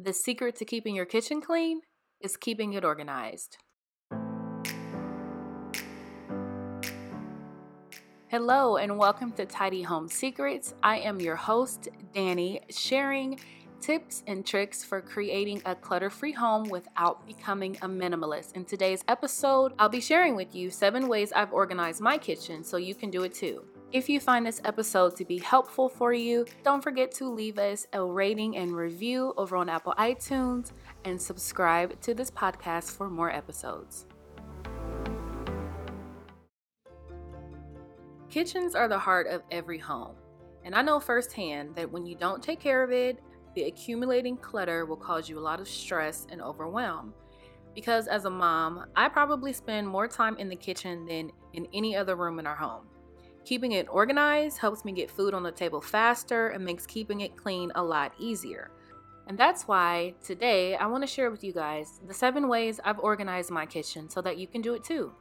[0.00, 1.80] The secret to keeping your kitchen clean
[2.20, 3.58] is keeping it organized.
[8.28, 10.72] Hello, and welcome to Tidy Home Secrets.
[10.84, 13.40] I am your host, Dani, sharing
[13.80, 18.54] tips and tricks for creating a clutter free home without becoming a minimalist.
[18.54, 22.76] In today's episode, I'll be sharing with you seven ways I've organized my kitchen so
[22.76, 23.64] you can do it too.
[23.90, 27.86] If you find this episode to be helpful for you, don't forget to leave us
[27.94, 30.72] a rating and review over on Apple iTunes
[31.06, 34.04] and subscribe to this podcast for more episodes.
[38.28, 40.16] Kitchens are the heart of every home.
[40.66, 43.18] And I know firsthand that when you don't take care of it,
[43.54, 47.14] the accumulating clutter will cause you a lot of stress and overwhelm.
[47.74, 51.96] Because as a mom, I probably spend more time in the kitchen than in any
[51.96, 52.84] other room in our home.
[53.48, 57.34] Keeping it organized helps me get food on the table faster and makes keeping it
[57.34, 58.70] clean a lot easier.
[59.26, 62.98] And that's why today I want to share with you guys the seven ways I've
[62.98, 65.14] organized my kitchen so that you can do it too.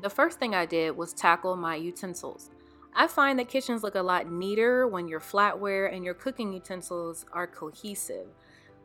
[0.00, 2.48] The first thing I did was tackle my utensils.
[2.94, 7.26] I find that kitchens look a lot neater when your flatware and your cooking utensils
[7.30, 8.28] are cohesive.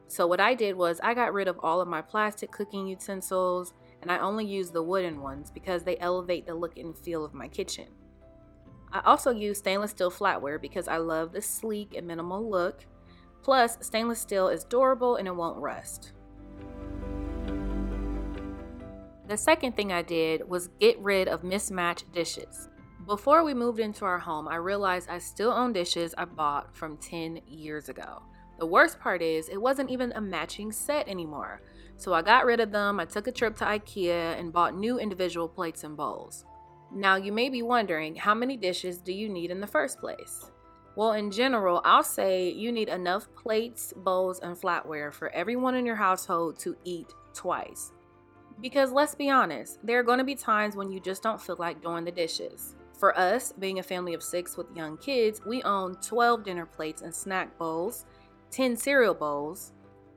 [0.10, 3.74] So, what I did was I got rid of all of my plastic cooking utensils
[4.02, 7.34] and I only use the wooden ones because they elevate the look and feel of
[7.34, 7.88] my kitchen.
[8.92, 12.86] I also use stainless steel flatware because I love the sleek and minimal look.
[13.44, 16.14] Plus, stainless steel is durable and it won't rust.
[19.28, 22.70] The second thing I did was get rid of mismatched dishes.
[23.06, 26.98] Before we moved into our home, I realized I still own dishes I bought from
[26.98, 28.24] 10 years ago.
[28.58, 31.62] The worst part is, it wasn't even a matching set anymore.
[31.98, 35.00] So I got rid of them, I took a trip to IKEA and bought new
[35.00, 36.46] individual plates and bowls.
[36.94, 40.52] Now, you may be wondering how many dishes do you need in the first place?
[40.96, 45.86] Well, in general, I'll say you need enough plates, bowls, and flatware for everyone in
[45.86, 47.92] your household to eat twice.
[48.62, 51.58] Because let's be honest, there are going to be times when you just don't feel
[51.60, 52.76] like doing the dishes.
[52.98, 57.04] For us, being a family of six with young kids, we own 12 dinner plates
[57.04, 58.06] and snack bowls,
[58.50, 59.74] 10 cereal bowls,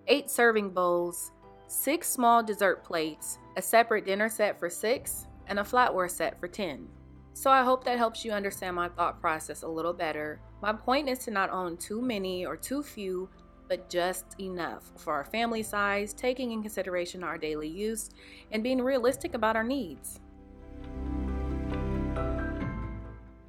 [0.08, 1.32] 8 serving bowls,
[1.70, 6.48] 6 small dessert plates, a separate dinner set for 6, and a flatware set for
[6.48, 6.88] 10.
[7.32, 10.40] So I hope that helps you understand my thought process a little better.
[10.60, 13.28] My point is to not own too many or too few
[13.68, 18.10] but just enough for our family size, taking in consideration our daily use,
[18.50, 20.18] and being realistic about our needs.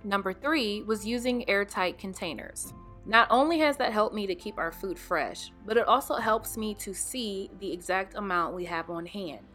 [0.04, 2.72] Number three was using airtight containers.
[3.06, 6.58] Not only has that helped me to keep our food fresh, but it also helps
[6.58, 9.46] me to see the exact amount we have on hand.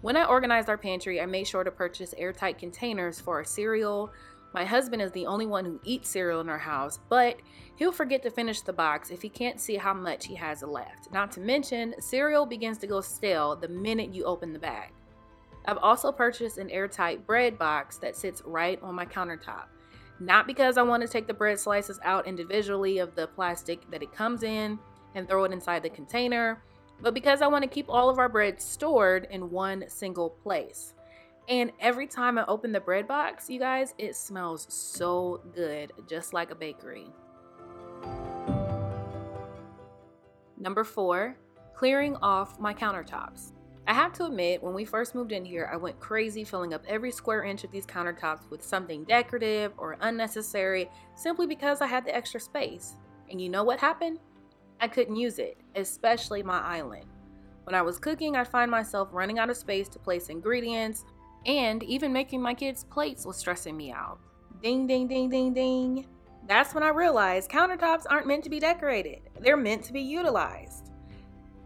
[0.00, 4.12] When I organized our pantry, I made sure to purchase airtight containers for our cereal,
[4.56, 7.36] my husband is the only one who eats cereal in our house, but
[7.76, 11.12] he'll forget to finish the box if he can't see how much he has left.
[11.12, 14.92] Not to mention, cereal begins to go stale the minute you open the bag.
[15.66, 19.64] I've also purchased an airtight bread box that sits right on my countertop.
[20.18, 24.02] Not because I want to take the bread slices out individually of the plastic that
[24.02, 24.78] it comes in
[25.14, 26.62] and throw it inside the container,
[27.00, 30.94] but because I want to keep all of our bread stored in one single place.
[31.48, 36.32] And every time I open the bread box, you guys, it smells so good, just
[36.32, 37.06] like a bakery.
[40.58, 41.36] Number four,
[41.74, 43.52] clearing off my countertops.
[43.88, 46.84] I have to admit, when we first moved in here, I went crazy filling up
[46.88, 52.04] every square inch of these countertops with something decorative or unnecessary simply because I had
[52.04, 52.94] the extra space.
[53.30, 54.18] And you know what happened?
[54.80, 57.06] I couldn't use it, especially my island.
[57.62, 61.04] When I was cooking, I'd find myself running out of space to place ingredients
[61.46, 64.18] and even making my kids' plates was stressing me out.
[64.62, 66.06] Ding, ding, ding, ding, ding.
[66.48, 70.90] That's when I realized countertops aren't meant to be decorated, they're meant to be utilized.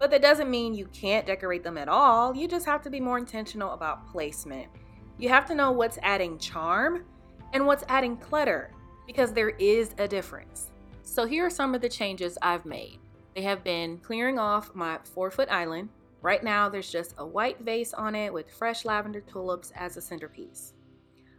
[0.00, 2.34] But that doesn't mean you can't decorate them at all.
[2.34, 4.66] You just have to be more intentional about placement.
[5.18, 7.04] You have to know what's adding charm
[7.52, 8.72] and what's adding clutter
[9.06, 10.70] because there is a difference.
[11.04, 12.98] So, here are some of the changes I've made.
[13.36, 15.90] They have been clearing off my four foot island,
[16.22, 20.02] Right now, there's just a white vase on it with fresh lavender tulips as a
[20.02, 20.74] centerpiece.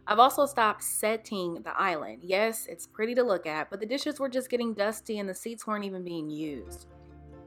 [0.08, 2.22] I've also stopped setting the island.
[2.22, 5.34] Yes, it's pretty to look at, but the dishes were just getting dusty and the
[5.34, 6.86] seats weren't even being used.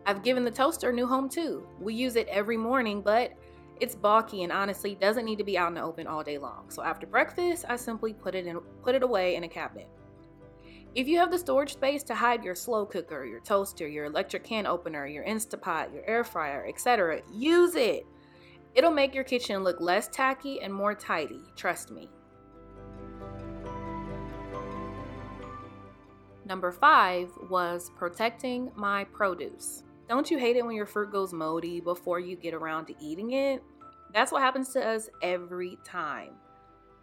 [0.06, 1.68] I've given the toaster a new home too.
[1.80, 3.34] We use it every morning, but
[3.82, 6.70] it's bulky and honestly doesn't need to be out in the open all day long.
[6.70, 9.90] So after breakfast, I simply put it in put it away in a cabinet.
[10.94, 14.46] If you have the storage space to hide your slow cooker, your toaster, your electric
[14.46, 18.06] can opener, your Instapot, your air fryer, etc., use it.
[18.76, 22.10] It'll make your kitchen look less tacky and more tidy, trust me.
[26.46, 29.84] Number five was protecting my produce.
[30.08, 33.32] Don't you hate it when your fruit goes moldy before you get around to eating
[33.32, 33.64] it?
[34.14, 36.34] That's what happens to us every time.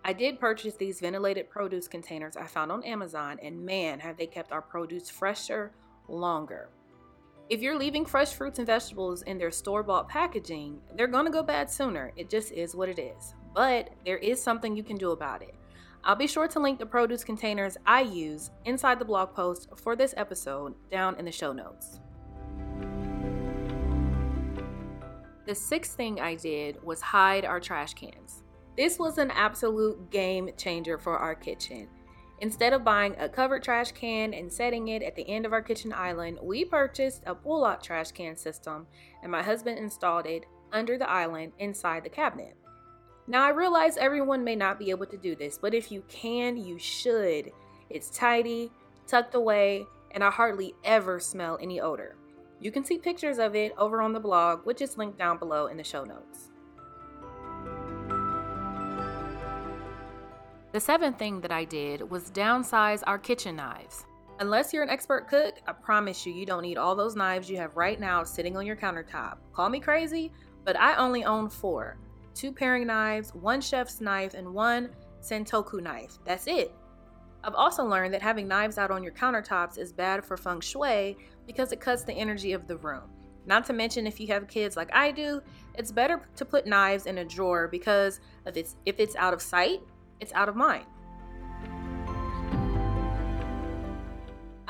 [0.05, 4.27] I did purchase these ventilated produce containers I found on Amazon, and man, have they
[4.27, 5.73] kept our produce fresher
[6.09, 6.69] longer.
[7.51, 11.43] If you're leaving fresh fruits and vegetables in their store bought packaging, they're gonna go
[11.43, 12.13] bad sooner.
[12.17, 13.35] It just is what it is.
[13.53, 15.55] But there is something you can do about it.
[16.05, 19.95] I'll be sure to link the produce containers I use inside the blog post for
[19.95, 22.01] this episode down in the show notes.
[25.45, 28.43] The sixth thing I did was hide our trash cans.
[28.77, 31.89] This was an absolute game changer for our kitchen.
[32.41, 35.63] Instead of buying a covered trash can and setting it at the end of our
[35.63, 38.87] kitchen island, we purchased a pull out trash can system
[39.23, 42.57] and my husband installed it under the island inside the cabinet.
[43.27, 46.57] Now, I realize everyone may not be able to do this, but if you can,
[46.57, 47.53] you should.
[47.91, 48.73] It's tidy,
[49.07, 52.17] tucked away, and I hardly ever smell any odor.
[52.63, 55.67] You can see pictures of it over on the blog, which is linked down below
[55.67, 56.51] in the show notes.
[60.71, 64.05] The seventh thing that I did was downsize our kitchen knives.
[64.39, 67.57] Unless you're an expert cook, I promise you, you don't need all those knives you
[67.57, 69.39] have right now sitting on your countertop.
[69.53, 70.33] Call me crazy,
[70.65, 71.99] but I only own four
[72.33, 74.89] two paring knives, one chef's knife, and one
[75.21, 76.19] Santoku knife.
[76.25, 76.73] That's it.
[77.45, 81.17] I've also learned that having knives out on your countertops is bad for feng shui
[81.47, 83.03] because it cuts the energy of the room.
[83.47, 85.43] Not to mention, if you have kids like I do,
[85.75, 89.43] it's better to put knives in a drawer because if it's if it's out of
[89.43, 89.81] sight,
[90.21, 90.87] it's out of mind.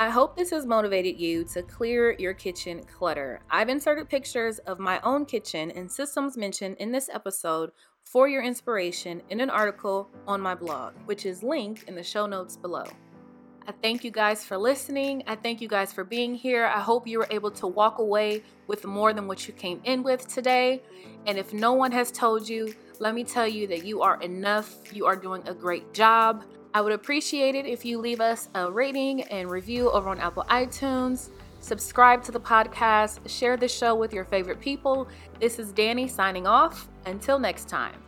[0.03, 3.39] I hope this has motivated you to clear your kitchen clutter.
[3.49, 7.71] I've inserted pictures of my own kitchen and systems mentioned in this episode
[8.03, 12.27] for your inspiration in an article on my blog, which is linked in the show
[12.27, 12.83] notes below.
[13.69, 15.23] I thank you guys for listening.
[15.29, 16.67] I thank you guys for being here.
[16.67, 20.03] I hope you were able to walk away with more than what you came in
[20.03, 20.83] with today.
[21.29, 24.93] And if no one has told you, let me tell you that you are enough.
[24.93, 26.45] You are doing a great job.
[26.75, 30.45] I would appreciate it if you leave us a rating and review over on Apple
[30.49, 31.29] iTunes.
[31.61, 35.07] Subscribe to the podcast, share the show with your favorite people.
[35.39, 36.89] This is Dani signing off.
[37.05, 38.01] Until next time.